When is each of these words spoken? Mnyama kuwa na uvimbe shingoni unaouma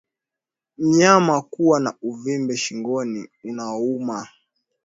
Mnyama 0.81 1.35
kuwa 1.41 1.79
na 1.79 1.93
uvimbe 2.01 2.57
shingoni 2.57 3.29
unaouma 3.43 4.27